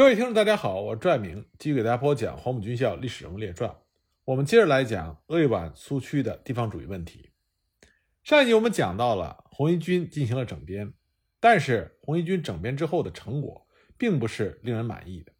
[0.00, 3.70] 各位听众，大家好，我是拽明，继续给大家播讲黄埔军校历史人物列传。
[4.24, 7.28] 我们接着来讲鄂豫皖苏区的地方主义问题。
[8.24, 10.94] 上一集我们讲到了红一军进行了整编，
[11.38, 13.66] 但是红一军整编之后的成果
[13.98, 15.32] 并不是令人满意的，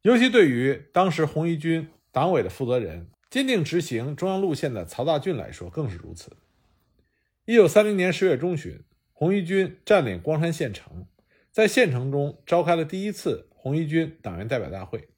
[0.00, 6.34] 尤其对于当时红一军党委的负责人、坚定执行中央路线的曹大俊来说更是如此。
[7.44, 8.82] 一九三零年十月中旬，
[9.12, 11.06] 红一军占领光山县城，
[11.52, 15.08] 在县城中召开了第一次红一军党员代表大会。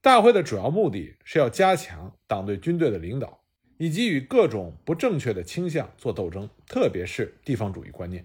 [0.00, 3.42] 大会的主要目的是要加强党对军队的领导，
[3.76, 8.24] 以及与各种不正确的倾向做斗争，特别是地方主义观念。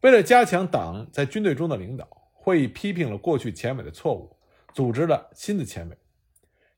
[0.00, 4.36] 为了加强党在军队中的领导，会议批评了过去前委的错误，
[4.74, 5.96] 组织了新的前委，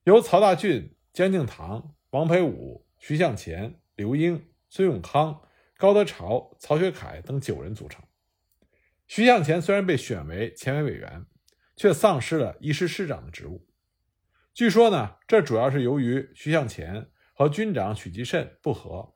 [0.03, 5.41] 由曹大俊、江敬堂、王培武、徐向前、刘英、孙永康、
[5.79, 8.05] 高德潮、曹学凯等九人组成。
[9.07, 11.25] 徐向前虽然被选为前委委员，
[11.77, 13.67] 却丧失了一师师长的职务。
[14.53, 19.15] 据说呢，这主要是由于徐向前和军长许继慎不和，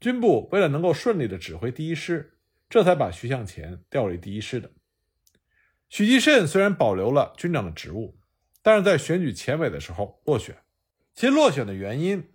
[0.00, 2.38] 军部为了能够顺利的指挥第一师，
[2.68, 4.72] 这才把徐向前调为第一师的。
[5.88, 8.18] 许继慎虽然保留了军长的职务，
[8.60, 10.56] 但是在选举前委的时候落选。
[11.14, 12.28] 其落选的原因，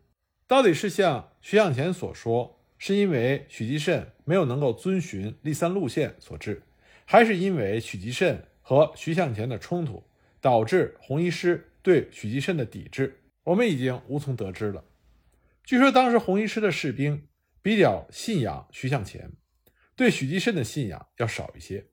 [0.48, 6.64] 到底是像徐向前所说，是因为许继慎没有能够遵循立三路线所致，
[7.06, 10.04] 还是因为许继慎和徐向前的冲突
[10.40, 11.67] 导致红一师？
[11.84, 14.84] 对许继慎的抵制，我们已经无从得知了。
[15.64, 17.28] 据说当时红一师的士兵
[17.64, 19.32] 比较信仰徐向前，
[19.95, 21.88] 对许继慎的信仰要少一些。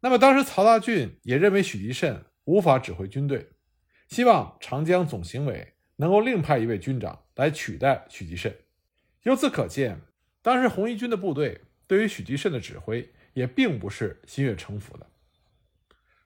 [0.00, 3.48] 那么当时曹大俊也认为许继慎无法指挥军队，
[4.08, 8.54] 希望长江总行委能够另派一位军长来取代许继慎。
[9.22, 9.98] 由此可见，
[10.42, 15.09] 当时红一军的部队对于许继慎的指挥也并不是心悦诚服的。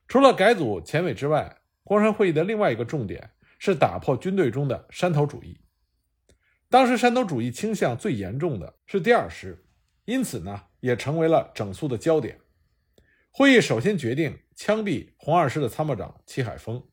[0.06, 5.60] 除了改组前委之外，光山会议的另外一个重点是打破军队中的山头主义。
[6.68, 9.64] 当时山头主义倾向最严重的是第二师，
[10.04, 12.40] 因此呢，也成为了整肃的焦点。
[13.30, 16.86] 会议首先决定枪毙红二师的参谋长戚海峰，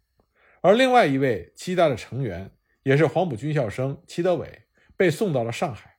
[0.62, 2.52] 而另外一位七大的成员，
[2.84, 4.64] 也是黄埔军校生戚德伟，
[4.98, 5.98] 被送到了上海。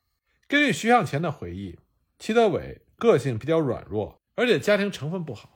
[0.48, 1.78] 根据徐向前的回忆，
[2.18, 5.51] 戚德伟个性比较软弱，而且家庭成分不好，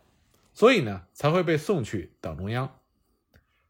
[0.56, 2.81] 所以呢，才会被送去党中央。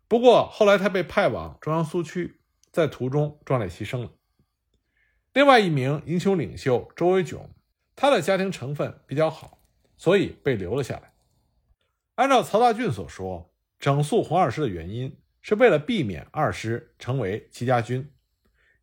[0.06, 2.38] 不过后来他被派往中央苏区，
[2.70, 4.12] 在途中壮烈牺牲了。
[5.32, 7.50] 另外一名英雄领袖周维炯，
[7.96, 9.58] 他的家庭成分比较好，
[9.96, 11.12] 所以被留了下来。
[12.14, 18.12] 按照曹大俊所说，整肃红二师的原因是为了避免二师成为戚家军，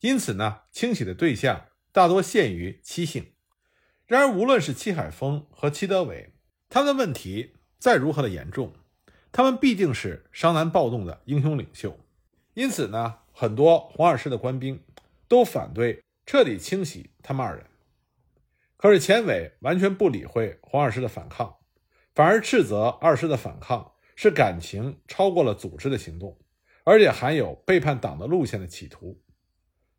[0.02, 3.32] 因此呢，清洗的对象大多限于戚姓。
[4.06, 6.34] 然而，无论是戚海峰和戚德伟，
[6.68, 8.72] 他们的问题再如何的严重。
[9.34, 12.00] 他们毕竟是商南暴动的英雄领袖，
[12.54, 14.82] 因此呢，很多红二师的官兵
[15.28, 17.66] 都反对彻底清洗他们二人。
[18.78, 21.58] 可是前委完全不理会红二师的反抗，
[22.16, 26.38] 反而斥责二师的反抗是感情超过了组织的行动，
[26.86, 29.22] 而且含有背叛党的路线的企图。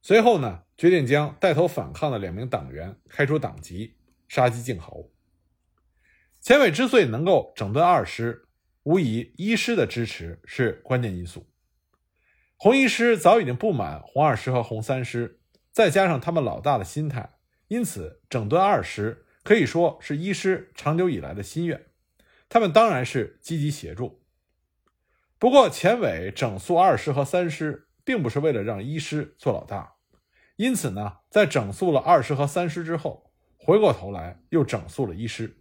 [0.01, 3.93] 随后呢，决定将带头反抗的两名党员开除党籍，
[4.27, 5.11] 杀鸡儆猴。
[6.45, 8.47] 前伟之所以能够整顿二师，
[8.83, 11.47] 无疑，一师的支持是关键因素。
[12.59, 15.41] 红一师早已经不满红二师和红三师，
[15.73, 17.37] 再加上他们老大的心态，
[17.69, 21.87] 因此整顿二师可以说是一师长久以来的心愿。
[22.51, 24.23] 他们当然是积极协助。
[25.39, 29.95] 不过，前委整肃二师和三师，并不是为了让一师做老大，
[30.57, 35.57] 因此呢，在整肃了二师和三师之后，回过头来又整肃了一师，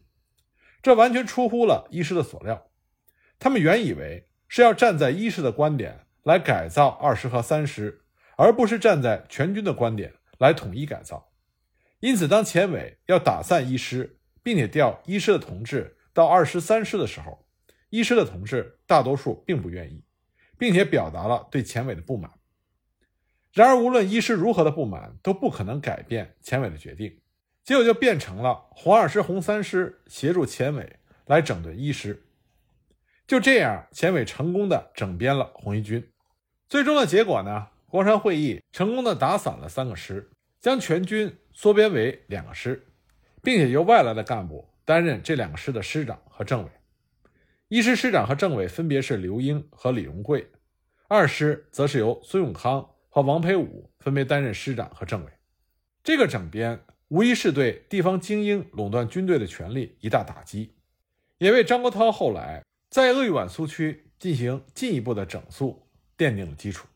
[0.84, 2.70] 这完全出乎了一师的所料。
[3.40, 8.04] 他们原以为是要站在一师的观点来改造二师和三师，
[8.38, 11.32] 而不是站在全军的观点来统一改造。
[12.00, 17.48] 因此，当前委要打散一师，并且调一师的同志到二师、三师的时候，
[17.90, 20.03] 一师的同志大多数并不愿意，
[20.58, 22.29] 并且表达了对前委的不满。
[23.53, 27.22] 然而，无论一师如何的不满，都不可能改变前委的决定。
[27.64, 32.24] 结果就变成了红二师、红三师协助前委来整顿一师。
[33.26, 36.06] 就这样，前委成功的整编了红一军。
[36.68, 37.68] 最终的结果呢？
[37.88, 40.28] 光山会议成功的打散了三个师，
[40.60, 42.88] 将全军缩编为两个师，
[43.44, 46.70] 并且由外来的干部担任这两个师的师长和政委。
[47.68, 50.50] 一师师长和政委分别是刘英和李荣贵，
[51.08, 55.32] 二师则是由孙永康和王培武分别担任师长和政委。
[56.04, 56.84] 这个整编
[57.14, 60.74] 无疑是对地方精英垄断军队的权力一大打击，
[61.38, 62.64] 也为张国焘后来。
[62.90, 65.88] 在鄂豫皖苏区进行进一步的整肃
[66.18, 66.88] 奠定了基础。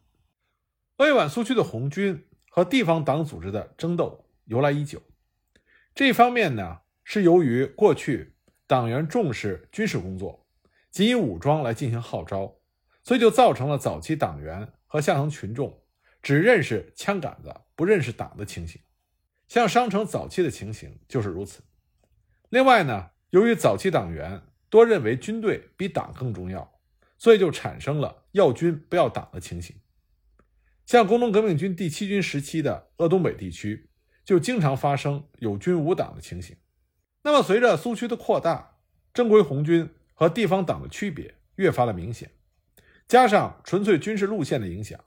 [0.98, 5.00] 鄂豫皖苏区的红军和地方党组织的争斗由来已久，
[5.94, 8.34] 这一方面呢是由于过去
[8.66, 10.48] 党员重视军事工作，
[10.90, 12.56] 仅以武装来进行号召，
[13.04, 15.80] 所以就造成了早期党员和下层群众
[16.24, 18.82] 只认识枪杆子，不认识党的情形。
[19.48, 21.62] 像商城早期的情形就是如此。
[22.50, 26.80] 另外呢，由于早期党员多认为军队比党更重要，
[27.18, 29.76] 所以就产生了要军不要党的情形。
[30.86, 33.90] 像工农革命军第七军时期的鄂东北地区，
[34.24, 36.56] 就经常发生有军无党的情形。
[37.24, 38.78] 那么，随着苏区的扩大，
[39.14, 42.32] 正规红军和地方党的区别越发的明显，
[43.08, 44.98] 加上纯粹军事路线的影响，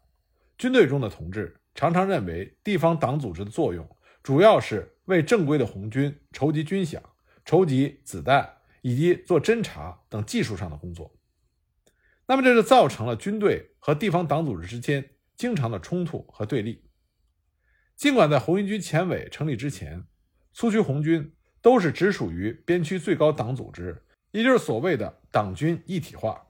[0.59, 3.89] 军队中的同志常常认为地方党组织的作用
[4.23, 7.01] 主要是为正规的红军筹集军饷。
[7.43, 11.19] 筹集子弹以及做侦察等技术上的工作，
[12.27, 16.85] 那么这就造成了军队和地方党组织之间经常的冲突和对立。
[17.97, 20.05] 尽管在红一军前委成立之前，
[20.53, 26.47] 苏区红军都是直属于边区最高党组织，也就是所谓的党军一体化，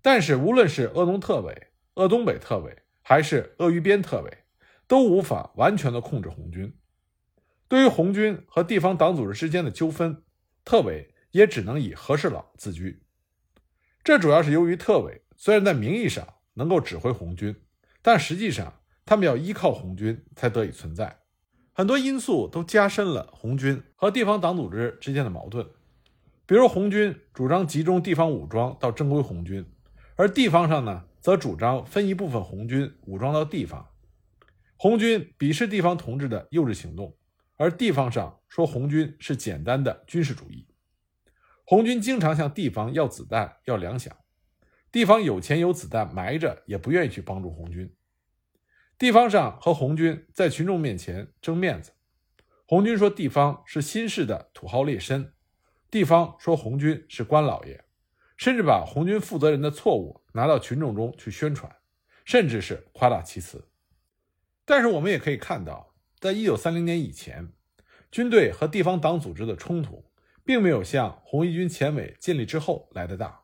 [0.00, 4.38] 但是无论是鄂东特委、鄂东北特委还是鄂豫边特委，
[4.86, 6.74] 都无法完全的控制红军。
[7.68, 10.22] 对于红军和地方党组织之间的纠纷，
[10.64, 13.02] 特委也只能以和事佬自居。
[14.02, 17.56] 这主要是由于特委虽然在名义上能够指挥红军，
[18.02, 21.20] 但实际上他们要依靠红军才得以存在。
[21.72, 25.66] 很多因素都加深了红军和地方党组织之间的矛盾。
[26.46, 29.64] 比如，红军主张集中地方武装到正规红军，
[30.14, 33.88] 而地方上呢，则主张分一部分红军武装到地方。
[34.76, 37.16] 红军鄙视地方同志的幼稚行动。
[37.56, 40.66] 而地方上说红军是简单的军事主义，
[41.64, 44.10] 红军经常向地方要子弹、要粮饷，
[44.90, 47.94] 地方有钱有子弹埋着也不愿意去帮助红军。
[48.98, 51.92] 地方上和红军在群众面前争面子，
[52.66, 55.30] 红军说地方是新式的土豪劣绅，
[55.90, 57.84] 地方说红军是官老爷，
[58.36, 61.72] 甚至把红军负责人的错误拿到群众中去宣传，
[62.24, 63.68] 甚至是夸大其词。
[64.64, 65.93] 但是我们也可以看到。
[66.24, 67.52] 在一九三零年以前，
[68.10, 70.10] 军队和地方党组织的冲突，
[70.42, 73.42] 并没有像红一军前委建立之后来的大，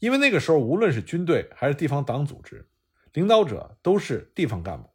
[0.00, 2.68] 因为那个时候无论是军队还是地方党组织，
[3.14, 4.90] 领导者都是地方干部，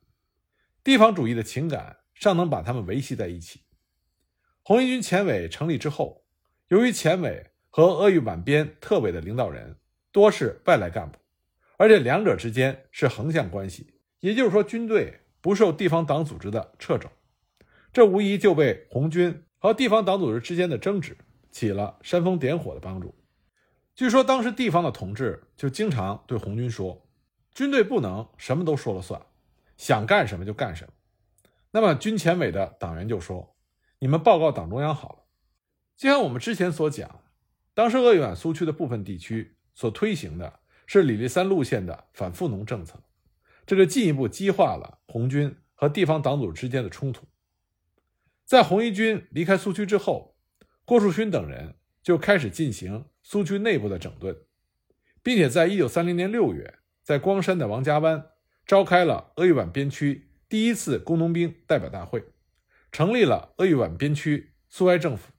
[0.84, 3.64] 地方主义的情感尚能把他们维系在一起。
[4.62, 6.28] 红一军前委成立之后，
[6.68, 9.78] 由于前委和鄂豫皖边特委的领导人
[10.12, 11.18] 多是外来干部，
[11.80, 15.22] 而且两者之间是横向关系，也就是说军队。
[15.42, 17.10] 不受地方党组织的掣肘，
[17.94, 21.18] 这无疑就为红军和地方党组织之间的争执
[21.52, 23.16] 起了煽风点火的帮助。
[23.96, 27.06] 据说当时地方的同志就经常对红军说
[27.54, 29.22] ：“军队不能什么都说了算，
[29.76, 30.94] 想干什么就干什么。”
[31.72, 33.56] 那么军前委的党员就说
[34.00, 35.20] ：“你们报告党中央好了。”
[35.98, 37.22] 就像我们之前所讲，
[37.74, 43.02] 当时鄂豫皖苏区的部分地区所推行的是李立三路线的反富农政策。
[43.70, 47.28] 这就进一步激化了红军和地方党组织之间的冲突。
[48.44, 50.36] 在红一军离开苏区之后，
[50.86, 54.36] 郭树勋等人就开始进行苏区内部的整顿，
[55.22, 58.32] 并且在一九三零年六月，在光山的王家湾
[58.66, 62.24] 召开了鄂豫皖边区第一次工农兵代表大会，
[62.92, 65.32] 成立了鄂豫皖边区苏维埃政府，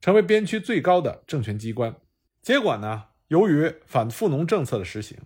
[0.00, 1.96] 成为边区最高的政权机关。
[2.40, 5.18] 结果呢，由于反富农政策的实行，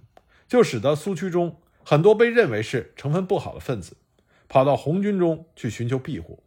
[0.48, 1.60] 就使得苏区中。
[1.90, 3.96] 很多被认为是成分不好的分子，
[4.46, 6.42] 跑到红军中去寻求庇护。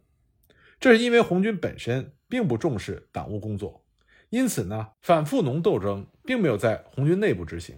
[0.78, 3.84] 这是因为红军本身并不重视党务工作，
[4.30, 7.74] 因此呢，反富农斗争并没有在红军内部执行。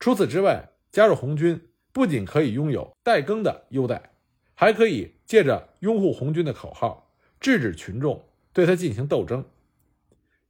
[0.00, 4.10] 除此之外，加入红军不仅可以拥有代耕的优待，
[4.54, 9.44] 还可以借着拥护红军的口号，制止群众对他进行斗争。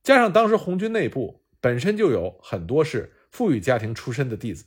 [0.02, 4.64] 加上当时红军内部本身就有很多是富裕家庭出身的弟子，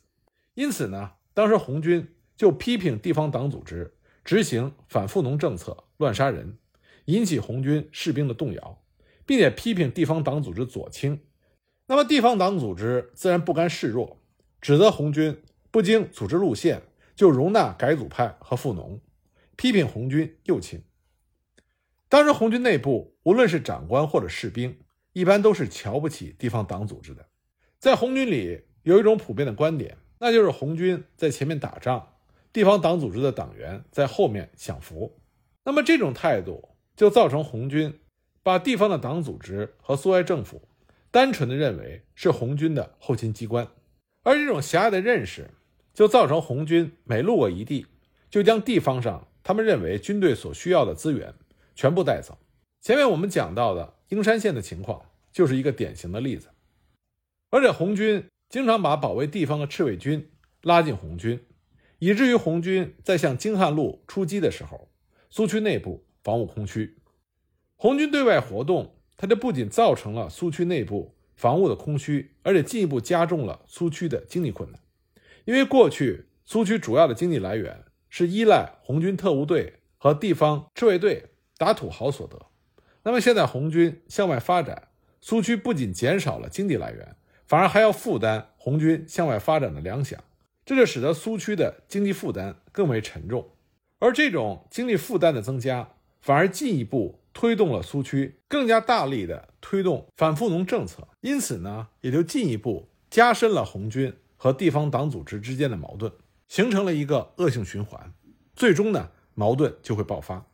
[0.53, 1.13] 因此呢。
[1.37, 6.57] 当时红军就批评地方党组织执行反富农政策，乱杀人，
[7.05, 8.81] 引起红军士兵的动摇，
[9.23, 11.21] 并且批评地方党组织左倾。
[11.85, 14.19] 那么地方党组织自然不甘示弱，
[14.59, 15.39] 指责红军
[15.69, 16.81] 不经组织路线
[17.15, 18.99] 就容纳改组派和富农，
[19.55, 20.81] 批评红军右倾。
[22.09, 24.75] 当时红军内部无论是长官或者士兵，
[25.13, 27.27] 一般都是瞧不起地方党组织的。
[27.77, 29.99] 在红军里有一种普遍的观点。
[30.19, 32.13] 那就是红军在前面打仗，
[32.51, 35.19] 地方党组织的党员在后面享福。
[35.63, 37.99] 那么这种态度就造成红军
[38.41, 40.61] 把地方的党组织和苏维埃政府
[41.11, 43.67] 单纯的认为是红军的后勤机关，
[44.23, 45.49] 而这种狭隘的认识，
[45.93, 47.85] 就造成红军每路过一地，
[48.29, 51.33] 就将地方上他们认为军队所需要的资源
[51.75, 52.37] 全部带走。
[52.81, 56.49] 前面我们讲到的英山县的情况，就是一个典型的例子。
[57.49, 61.43] 而且红军经常把保卫地方的赤卫军拉进红军，
[61.99, 64.89] 以至于红军在向京汉路出击的时候，
[65.29, 66.97] 苏区内部防务空虚。
[67.75, 68.93] 红军对外活动。
[69.19, 74.79] 它就不仅造成了苏区内部防务的空虚，而且进一步加重了苏区的经济困难。
[75.45, 82.45] 因为过去苏区主要的经济来源是依赖红军特务队和地方赤卫队打土豪所得，
[83.01, 84.89] 那么现在红军向外发展，
[85.19, 87.15] 苏区不仅减少了经济来源，
[87.47, 90.17] 反而还要负担红军向外发展的粮饷，
[90.65, 93.49] 这就使得苏区的经济负担更为沉重。
[93.99, 95.89] 而这种经济负担的增加，
[96.21, 97.19] 反而进一步。
[97.33, 106.11] 推动了苏区更加大力的推动反富农政策，因此呢，也就进一步加深了红军和地方党组织之间的矛盾，
[106.47, 108.11] 形成了一个恶性循环，
[108.55, 110.47] 最终呢，矛盾就会爆发。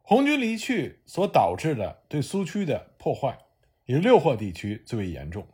[0.00, 3.38] 红军离去所导致的对苏区的破坏，
[3.84, 5.46] 以六霍地区最为严重。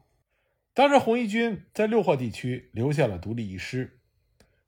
[0.77, 3.99] 当时红一军在六霍地区留下了独立一师，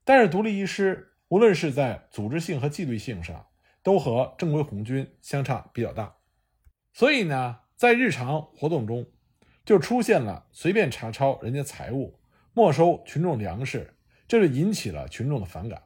[0.03, 3.45] 但是独立一师无论是在组织性和纪律性上。
[3.81, 6.17] 都和正规红军相差比较大，
[6.91, 9.07] 所以呢，在日常活动中
[9.63, 12.19] 就出现了随便查抄人家财物、
[12.53, 13.95] 没收群众粮食，
[14.27, 15.83] 这就引起了群众的反感。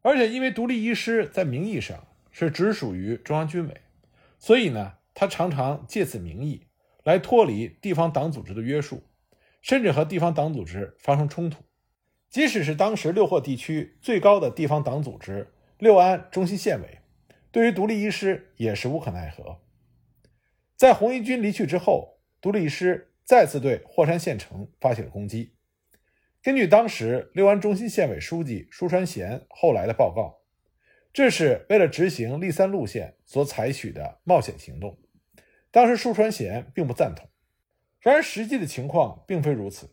[0.00, 3.82] 而且，因为独立一师在名义上是直属于中央军委，
[4.38, 6.68] 所以呢，他常常借此名义
[7.04, 9.02] 来脱离地方党组织的约束，
[9.60, 11.64] 甚至和地方党组织发生冲突。
[12.28, 16.98] 即使是当时六霍地区最高的地方党组织六安中心县委。
[17.50, 19.60] 对于独立一师也是无可奈何。
[20.76, 25.54] 在红一军离去之后，独立一师再次对霍山县城发起了攻击。
[26.42, 30.42] 根据当时六安中心县委书记舒传贤后来的报告，
[31.12, 34.98] 这是为了执行立三路线所采取的冒险行动。
[35.72, 37.28] 当时舒传贤并不赞同，
[38.00, 39.90] 然而实际的情况并非如此。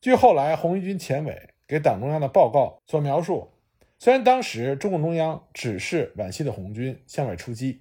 [0.00, 3.50] 据后来红一军前委给党中央的报告所描述。
[3.98, 7.80] 虽然当时中共中央指示皖西的红军向外出击，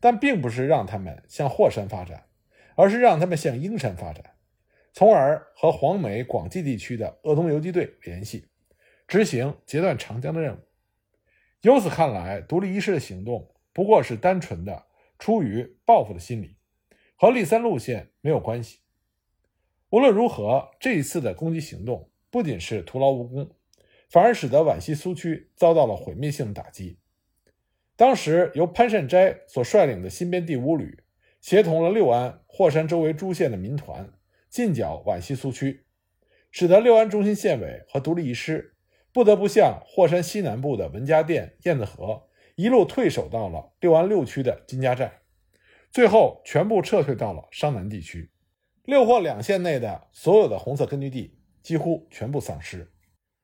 [0.00, 2.24] 但并不是让他们向霍山发展，
[2.74, 4.24] 而是让他们向英山发展，
[4.94, 8.46] 从而和黄梅、广济地区的鄂东游击队联系，
[9.06, 10.60] 执行截断长江的任务。
[11.62, 14.86] 由此看来，独立一师的行动不过是单纯的
[15.18, 16.56] 出于报复的心理，
[17.20, 18.78] 和立三路线没有关系。
[19.90, 23.50] 无论如何，这一次的攻击行动不仅是徒劳无功。
[24.08, 26.98] 反而使得皖西苏区遭到了毁灭性的打击。
[27.96, 31.02] 当时由潘善斋所率领的新编第五旅，
[31.40, 34.10] 协同了六安、霍山周围诸县的民团，
[34.48, 35.84] 进剿皖西苏区，
[36.50, 38.76] 使得六安中心县委和独立一师
[39.12, 45.20] 不得不向霍山西南部的文家店、燕子河一路退守到了六安六区的金家寨，
[45.90, 48.30] 最后全部撤退到了商南地区。
[48.84, 52.90] 六霍两县内的所有的红色根据地几乎全部丧失。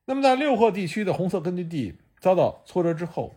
[0.05, 3.35] 那么，在六霍地区的红色根据地遭到挫折之后，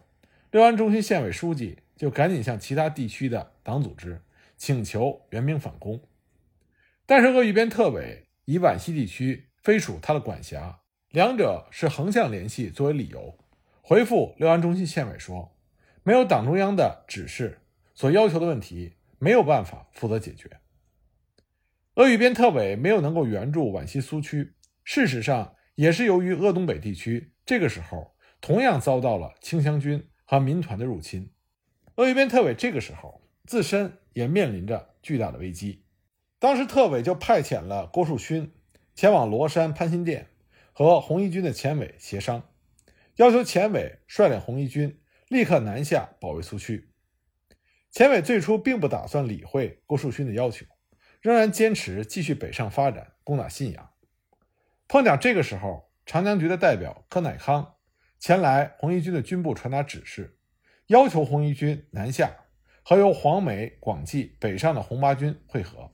[0.51, 4.23] 六安中心县委书记就赶紧向其他地区的党组织
[4.57, 6.01] 请求援兵反攻。
[7.07, 13.39] 但是鄂豫边特委以皖西地区非属他的管辖，两者是横向联系作为理由，
[13.81, 15.57] 回复六安中心县委说，
[16.03, 17.61] 没有党中央的指示，
[17.95, 20.59] 所要求的问题没有办法负责解决。
[21.95, 25.55] 鄂豫边特委没有能够援助皖西苏区，事实上。
[25.79, 31.31] 也是由于鄂东北地区这个时候同样遭到了清乡军和民团的入侵，
[31.95, 35.85] 鄂豫边特委这个时候自身也面临着巨大的危机。
[36.41, 38.53] 当时特委就派遣了郭树勋
[38.97, 40.31] 前往罗山潘新店
[40.73, 42.43] 和红一军的前委协商，
[43.15, 46.88] 要求前委率领红一军立刻南下保卫苏区。
[47.91, 50.67] 前伟最初并不打算理会郭树勋的要求，
[51.21, 53.91] 仍然坚持继续北上发展，攻打信阳。
[54.87, 57.75] 碰巧这个时候，长江局的代表柯乃康
[58.19, 60.39] 前来红一军的军部传达指示，
[60.87, 62.31] 要求红一军南下
[62.83, 65.91] 和由黄梅、广济北上的红八军会合，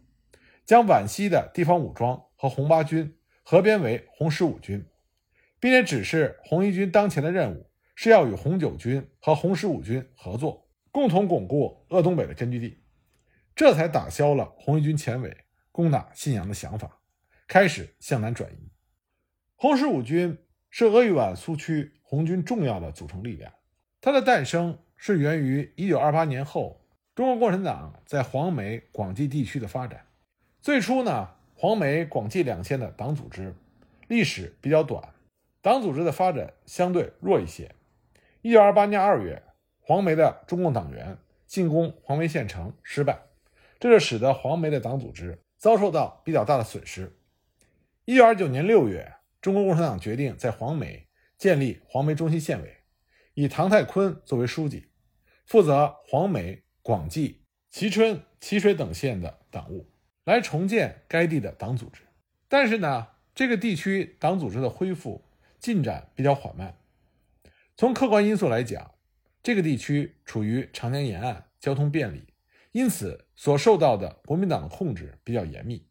[0.64, 4.84] 将皖西的地方武装和红八军合编为红十五军，
[5.60, 10.63] 并且指示红一军当前的任务是要与红九军和红十五军合作，
[10.94, 12.78] 共同巩固鄂东北的根据地，
[13.56, 15.36] 这才打消了红一军前委
[15.72, 17.00] 攻打信阳的想法，
[17.48, 18.70] 开始向南转移。
[19.56, 20.38] 红十五军
[20.70, 23.52] 是鄂豫皖苏区红军重要的组成力量，
[24.00, 26.80] 它的诞生是源于1928年后
[27.12, 30.06] 中国共产党在黄梅、广济地区的发展。
[30.60, 33.52] 最初呢，黄梅、广济两县的党组织
[34.06, 35.12] 历史比较短，
[35.60, 37.72] 党组织的发展相对弱一些。
[38.42, 39.42] 一九二八年二月，
[39.86, 43.18] 黄梅的中共党员进攻黄梅县城失败，
[43.78, 47.18] 这就使得黄梅的党组织遭受到比较大的损失。
[48.06, 49.12] 一九二九年六月，
[49.42, 52.78] 中国共产党决定在黄梅建立黄梅中心县委，
[53.34, 54.88] 以唐太坤作为书记，
[55.44, 59.90] 负责黄梅、广济、蕲春、蕲水等县的党务。
[60.24, 62.00] 来重建该地的党组织，
[62.48, 65.22] 但是呢，这个地区党组织的恢复
[65.58, 66.78] 进展比较缓慢。
[67.76, 68.93] 从客观因素来讲，
[69.44, 72.28] 这个地区处于长江沿岸，交通便利，
[72.72, 75.86] 因此所受到的国民党的控制比较严密。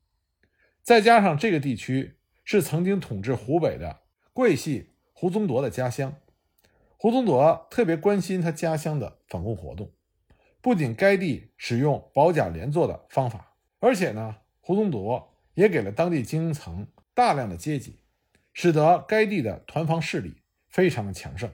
[0.81, 3.99] 再加上这个地区是曾经统治湖北的
[4.33, 6.15] 桂系胡宗铎的家乡，
[6.97, 9.91] 胡宗铎特别关心他家乡的反共活动，
[10.59, 13.55] 不仅该地使用保甲连坐的方法。
[13.79, 17.99] 而且呢，胡宗铎也给了当地精英层大量的阶级，
[18.51, 21.53] 使得该地的团防势力非常的强盛。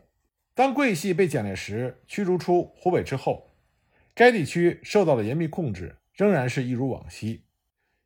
[0.59, 3.49] 当桂系被蒋介石驱逐出湖北之后，
[4.13, 7.45] 该地区受到了严密控制，仍然是一如往昔。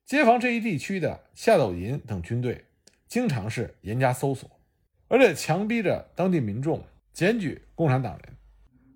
[0.05, 2.65] 街坊这一地区的夏斗寅等军队
[3.07, 4.47] 经常是严加搜索，
[5.07, 8.37] 而且强逼着当地民众检举共产党人。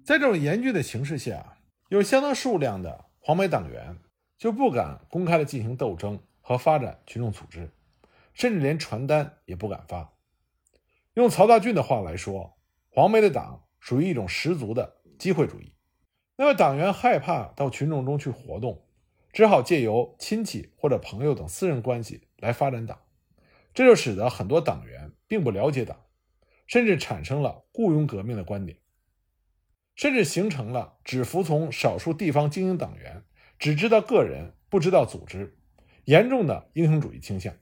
[0.06, 1.58] 在这种严峻的形势下，
[1.90, 3.98] 有相当数量的黄梅党员。
[4.38, 7.72] 就不敢公开的进行斗争和发展群众组织，
[8.36, 10.14] 甚至连传单也不敢发。
[11.16, 12.57] 用曹大俊的话来说，
[12.98, 15.72] 黄梅的党属于一种十足的机会主义。
[16.36, 18.88] 那么党员害怕到群众中去活动，
[19.32, 23.00] 只好借由亲戚或者朋友等私人关系来发展党，
[23.72, 26.06] 这就使得很多党员并不了解党，
[26.66, 28.80] 甚至产生了雇佣革命的观点，
[29.94, 33.22] 甚至形成了只服从少数地方精英党员。
[33.60, 35.56] 只知道个人，不知道组织，
[36.06, 37.54] 严重的英雄主义倾向。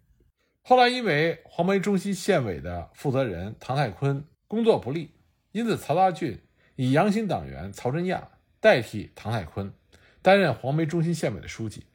[0.62, 5.12] 后来因为黄梅中心县委的负责人唐太坤工作不力，
[5.56, 6.42] 因此曹大俊
[6.76, 8.28] 以杨新党员曹真亚
[8.60, 9.74] 代替唐太坤
[10.22, 11.86] 担任黄梅中心县委的书记。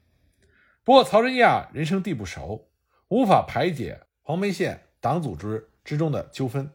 [0.82, 2.70] 不过曹真亚人生地不熟，
[3.08, 6.70] 无法排解黄梅县党组织之中的纠纷，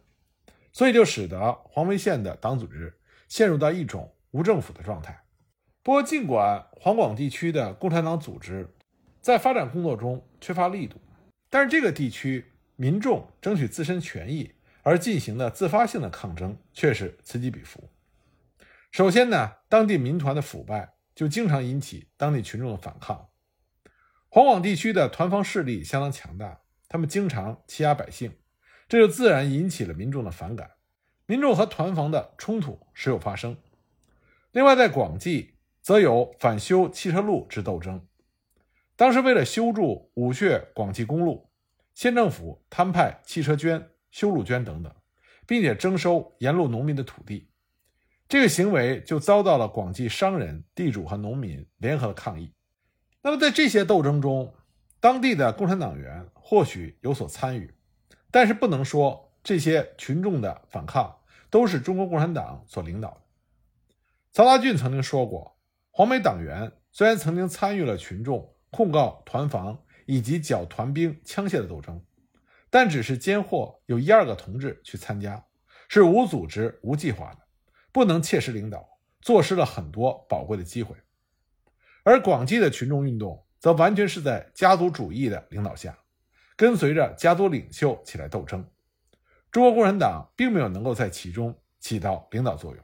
[0.71, 2.95] 所以就使得黄梅县的党组织
[3.27, 5.23] 陷入到一种无政府的状态。
[5.81, 8.71] 不过，尽管黄广地区的共产党组织
[9.21, 11.01] 在发展工作中缺乏力度，
[11.49, 12.45] 但是这个地区
[12.75, 14.51] 民众争取自身权益
[14.85, 17.89] 而进行的自发性的抗争却是此起彼伏。
[18.91, 23.29] 首先呢，当地民团的腐败就经常引起当地群众的反抗。
[24.29, 28.37] 黄广地区的团防势力相当强大，他们经常欺压百姓，
[28.87, 30.71] 这就自然引起了民众的反感。
[31.25, 33.57] 民众和团防的冲突时有发生。
[34.51, 35.55] 另外，在广济。
[35.85, 38.07] 则有反修汽车路之斗争。
[38.95, 41.51] 当时为了修筑武穴广济公路，
[41.93, 44.89] 县政府摊派汽车捐、修路捐等等，
[45.45, 47.49] 并且征收沿路农民的土地。
[48.29, 52.53] 这个行为就遭到了广济商人、地主和农民联合抗议。
[53.21, 54.55] 那么在这些斗争中，
[55.01, 57.69] 当地的共产党员或许有所参与，
[58.31, 61.13] 但是不能说这些群众的反抗
[61.49, 63.21] 都是中国共产党所领导的。
[64.31, 65.57] 曹大俊曾经说过。
[65.91, 72.01] 黄梅党员虽然曾经参与了群众控告团防以及剿团兵枪械的斗争，
[72.75, 75.41] 但只是监获有一二个同志去参加，
[75.87, 77.39] 是无组织、无计划的，
[77.93, 78.85] 不能切实领导，
[79.21, 80.93] 错失了很多宝贵的机会。
[82.03, 85.97] 而广济的群众运动则完全是在家族主义的领导下，
[86.57, 88.69] 跟随着家族领袖起来斗争，
[89.49, 92.83] 中国共产党并没有能够在其中起到领导作用。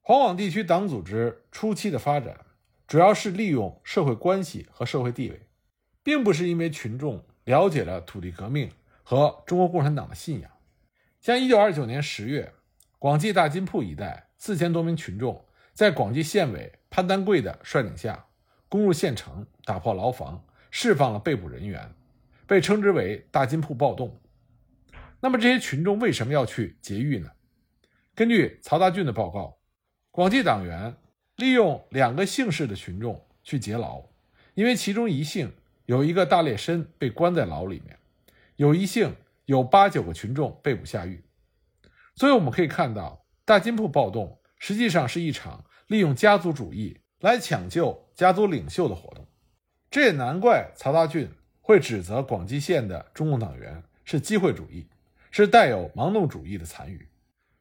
[0.00, 2.38] 黄广地区党组织初期的发展，
[2.86, 5.48] 主要是利用社会关系和社会地位，
[6.04, 8.70] 并不是因为群众了解了土地革命
[9.08, 10.50] 和中国共产党的信仰。
[11.22, 12.52] 像1929年10月，
[12.98, 18.26] 广济大金铺一带四千多名群众在广济县委潘丹桂的率领下，
[18.68, 21.90] 攻入县城，打破牢房，释放了被捕人员，
[22.46, 24.14] 被称之为“大金铺暴动”。
[25.20, 27.30] 那么这些群众为什么要去劫狱呢？
[28.14, 29.56] 根据曹大俊的报告。
[30.10, 30.94] 广济党员
[31.36, 34.02] 利用两个姓氏的群众去劫牢，
[34.52, 35.50] 因为其中一姓
[35.86, 37.96] 有一个大劣绅被关在牢里面，
[38.58, 41.24] 有一姓有八九个群众被捕下狱，
[42.16, 49.24] 所以我们可以看到大金铺暴动实际上是一场利用家族主义来抢救家族领袖的活动。
[49.88, 54.88] 这也难怪曹大俊会指责广济县的中共党员是机会主义，
[55.30, 57.08] 是带有盲动主义的残余。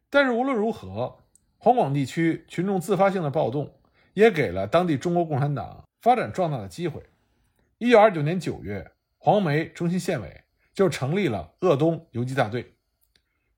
[0.09, 1.19] 但是无论如何。
[1.59, 3.73] 黄广地区群众自发性的暴动，
[4.13, 7.01] 也给了当地中国共产党发展壮大的机会。
[7.79, 10.43] 一九二九年九月，黄梅中心县委
[10.77, 12.75] 就成立了鄂东游击大队。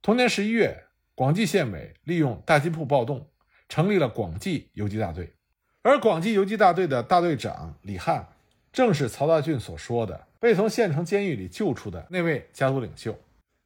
[0.02, 3.28] 同年十一月，广济县委利用大金铺暴动，
[3.68, 5.34] 成立了广济游击大队。
[5.82, 8.30] 而广济游击大队的大队长李汉，
[8.72, 13.14] 正是曹大俊所说的被从县城监狱里救出的那位家族领袖。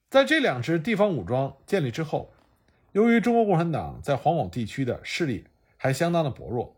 [0.10, 2.34] 在这两支地方武装建立之后，
[2.94, 5.46] 由于中国共产党在黄广地区的势力
[5.78, 6.76] 还相当的薄弱，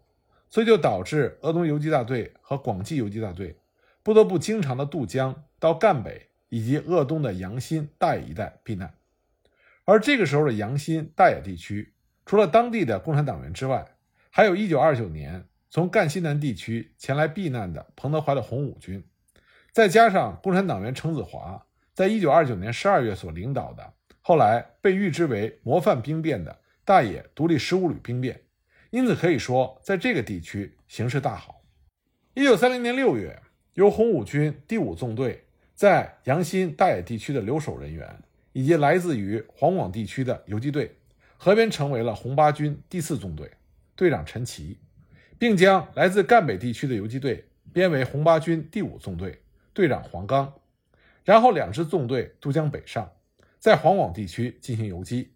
[0.49, 3.55] 所以就导致鄂东游击大队和广济游击大队
[4.03, 8.93] 不得不经常的渡江到赣北以及鄂东的阳新、大冶一带避难。
[9.83, 11.93] 而这个时候的阳新、大冶地区，
[12.25, 13.85] 除了当地的共产党员之外，
[14.29, 19.03] 还有一九二九年从赣西南地区前来避难的彭德怀的红五军，
[19.73, 23.91] 再加上共产党员程子华在一九二九年十二月所领导的。
[24.21, 28.43] 后来被誉之为模范兵变的大冶独立十五旅兵变，
[28.91, 31.63] 因此可以说，在这个地区形势大好。
[32.33, 33.41] 一九三零年六月，
[33.73, 35.44] 由红五军第五纵队
[35.75, 38.17] 在阳新大冶地区的留守人员，
[38.53, 40.95] 以及来自于黄广地区的游击队，
[41.37, 43.51] 合编成为了红八军第四纵队，
[43.95, 44.79] 队长陈奇，
[45.37, 49.41] 并将来自赣北地区的游击队编为红八军第五纵队，
[49.73, 50.53] 队长黄刚。
[51.23, 53.11] 然后两支纵队渡江北上。
[53.57, 55.33] 在黄广地区进行游击。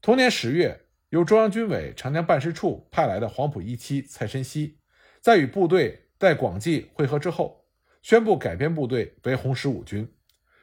[0.00, 4.78] 同年十月，由中央军委长江办事处派来的黄埔一期蔡申熙，
[5.20, 7.63] 在与部队在广济会合之后，
[8.04, 10.14] 宣布改编部队为红十五军，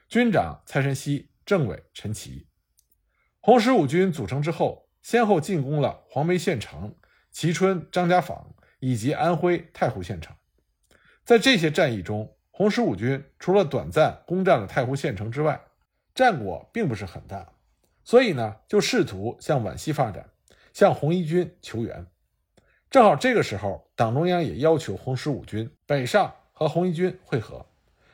[0.08, 2.46] 军长蔡申熙，政委陈奇。
[3.40, 6.94] 红十五军组成之后，先后进攻了黄梅县城、
[7.34, 10.36] 蕲春、张家坊以及安徽太湖县城。
[11.26, 15.60] 在这些战役中，红十五军除了短暂攻占了太湖县城之外，
[16.14, 17.54] 战果并不是很大，
[18.04, 20.30] 所以呢，就试图向皖西发展，
[20.74, 22.06] 向红一军求援。
[22.92, 27.66] 正好这个时候，党中央也要求红十五军北上和红一军会合。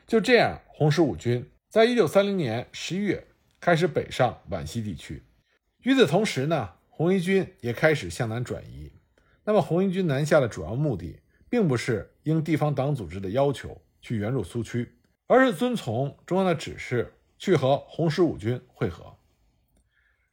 [0.08, 3.28] 就这样，红十五军在一九三零年十一月
[3.60, 5.22] 开始北上皖西地区。
[5.82, 8.90] 与此同时呢，红一军也开始向南转移。
[9.44, 14.94] 那么，红一军南下的主要目的，并不是应地方党组织的要求去援助苏区，
[15.28, 17.16] 而是遵从中央的指示。
[17.38, 19.16] 去和红十五军会合。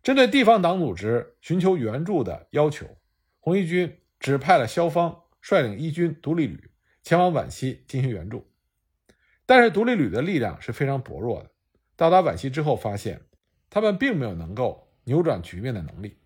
[0.02, 2.86] 针对地方党组织寻求援助的要求，
[3.40, 6.70] 红一军指派了萧芳率领一军独立旅
[7.04, 8.50] 前往皖西进行援助。
[9.46, 11.50] 但是独立旅的力量是非常薄弱的。
[11.94, 13.20] 到达皖西之后，发现
[13.70, 16.18] 他们并没有能够扭转局面的能力。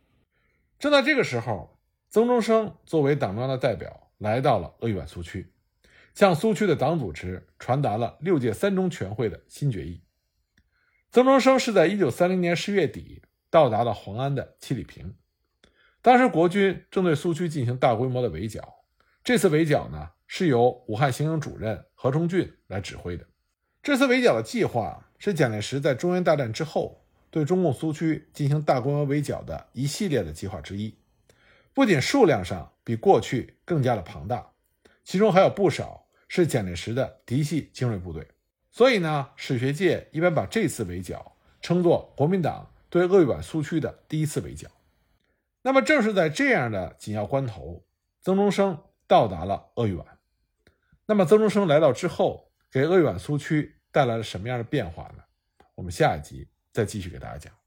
[0.79, 5.53] 正在这个时候，曾中生作为党中央的代表来到了鄂豫皖苏区，
[6.15, 10.05] 向苏区的党组织传达了六届三中全会的新决议。
[11.11, 15.17] 曾中生是在一九三零年十月底到达了黄安的七里坪，
[16.01, 18.78] 当时国军正对苏区进行大规模的围剿。
[19.29, 23.27] 这次围剿呢，是由武汉行营主任何崇俊来指挥的。
[23.83, 30.97] 这次围剿的计划是蒋介石在中原大战之后对中共苏区进行大规模围剿的一系列的计划之一，
[31.75, 34.51] 不仅数量上比过去更加的庞大，
[35.05, 38.27] 其中还有不少是蒋介石的嫡系精锐部队。
[38.71, 44.71] 所以呢，史学界一般把这次围剿称作国民党对鄂豫皖苏区的第一次围剿。
[45.61, 47.85] 那么，正是在这样的紧要关头，
[48.23, 50.07] 曾中生到达了鄂豫皖。
[51.07, 55.25] 那么，曾中生来到之后，给鄂豫皖苏区带来了什么样的变化呢？
[55.75, 57.58] 我们下一集再继续给大家讲。